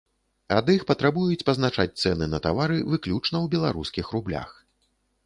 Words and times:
Ад 0.59 0.69
іх 0.75 0.85
патрабуюць 0.91 1.45
пазначаць 1.49 1.99
цэны 2.03 2.29
на 2.31 2.39
тавары 2.45 2.79
выключна 2.95 3.35
ў 3.41 3.53
беларускіх 3.53 4.05
рублях. 4.15 4.49